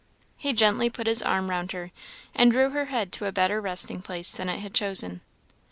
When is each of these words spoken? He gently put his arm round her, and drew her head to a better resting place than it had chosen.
He 0.35 0.51
gently 0.53 0.89
put 0.89 1.05
his 1.05 1.21
arm 1.21 1.51
round 1.51 1.73
her, 1.73 1.91
and 2.33 2.51
drew 2.51 2.71
her 2.71 2.85
head 2.85 3.11
to 3.11 3.27
a 3.27 3.31
better 3.31 3.61
resting 3.61 4.01
place 4.01 4.31
than 4.31 4.49
it 4.49 4.57
had 4.59 4.73
chosen. 4.73 5.21